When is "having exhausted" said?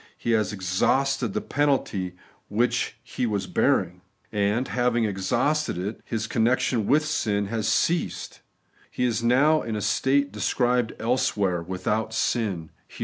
4.67-5.77